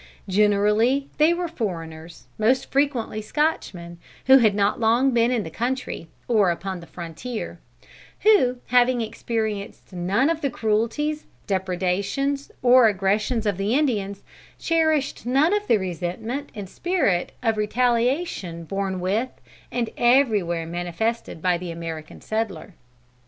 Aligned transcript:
Generally 0.27 1.09
they 1.19 1.31
were 1.31 1.47
foreigners, 1.47 2.25
most 2.39 2.71
frequently 2.71 3.21
Scotchmen, 3.21 3.99
who 4.25 4.39
had 4.39 4.55
not 4.55 4.79
been 4.79 4.81
long 4.81 5.15
in 5.15 5.43
the 5.43 5.51
country, 5.51 6.07
or 6.27 6.49
upon 6.49 6.79
the 6.79 6.87
frontier; 6.87 7.59
who, 8.21 8.57
having 8.69 9.01
experienced 9.01 9.93
none 9.93 10.27
of 10.27 10.41
the 10.41 10.49
cruelties, 10.49 11.25
depredations 11.45 12.51
or 12.63 12.87
aggressions 12.87 13.45
of 13.45 13.57
the 13.57 13.75
Indians, 13.75 14.23
cherished 14.57 15.27
none 15.27 15.53
of 15.53 15.67
the 15.67 15.77
resentment 15.77 16.51
and 16.55 16.67
spirit 16.67 17.33
of 17.43 17.55
retaliation 17.55 18.63
born 18.63 18.99
with 19.01 19.29
and 19.71 19.91
everywhere 19.97 20.65
manifested 20.65 21.43
by 21.43 21.59
the 21.59 21.69
American 21.69 22.19
settler. 22.21 22.73